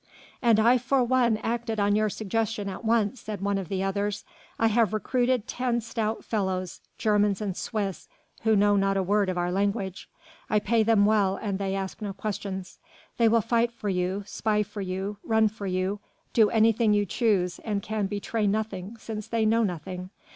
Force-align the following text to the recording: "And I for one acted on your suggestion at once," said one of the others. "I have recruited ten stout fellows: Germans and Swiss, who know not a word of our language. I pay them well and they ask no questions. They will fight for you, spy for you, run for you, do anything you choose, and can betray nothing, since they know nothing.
"And 0.41 0.59
I 0.59 0.79
for 0.79 1.03
one 1.03 1.37
acted 1.43 1.79
on 1.79 1.95
your 1.95 2.09
suggestion 2.09 2.67
at 2.69 2.83
once," 2.83 3.21
said 3.21 3.39
one 3.39 3.59
of 3.59 3.69
the 3.69 3.83
others. 3.83 4.25
"I 4.57 4.65
have 4.65 4.93
recruited 4.95 5.45
ten 5.47 5.79
stout 5.79 6.25
fellows: 6.25 6.81
Germans 6.97 7.39
and 7.39 7.55
Swiss, 7.55 8.09
who 8.41 8.55
know 8.55 8.75
not 8.75 8.97
a 8.97 9.03
word 9.03 9.29
of 9.29 9.37
our 9.37 9.51
language. 9.51 10.09
I 10.49 10.57
pay 10.57 10.81
them 10.81 11.05
well 11.05 11.35
and 11.39 11.59
they 11.59 11.75
ask 11.75 12.01
no 12.01 12.13
questions. 12.13 12.79
They 13.17 13.27
will 13.27 13.41
fight 13.41 13.71
for 13.71 13.89
you, 13.89 14.23
spy 14.25 14.63
for 14.63 14.81
you, 14.81 15.17
run 15.23 15.47
for 15.47 15.67
you, 15.67 15.99
do 16.33 16.49
anything 16.49 16.95
you 16.95 17.05
choose, 17.05 17.59
and 17.59 17.83
can 17.83 18.07
betray 18.07 18.47
nothing, 18.47 18.97
since 18.97 19.27
they 19.27 19.45
know 19.45 19.63
nothing. 19.63 20.09